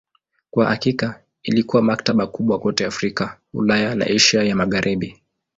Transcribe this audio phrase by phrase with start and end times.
[0.51, 5.21] Kwa hakika ilikuwa maktaba kubwa kote Afrika, Ulaya na Asia ya Magharibi.